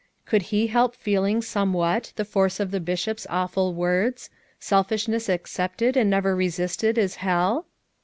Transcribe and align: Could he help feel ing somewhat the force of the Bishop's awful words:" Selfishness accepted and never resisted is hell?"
Could 0.25 0.41
he 0.49 0.65
help 0.65 0.95
feel 0.95 1.25
ing 1.25 1.43
somewhat 1.43 2.11
the 2.15 2.25
force 2.25 2.59
of 2.59 2.71
the 2.71 2.79
Bishop's 2.79 3.27
awful 3.29 3.75
words:" 3.75 4.31
Selfishness 4.69 5.29
accepted 5.29 5.95
and 5.95 6.09
never 6.09 6.35
resisted 6.35 6.97
is 6.97 7.17
hell?" 7.17 7.67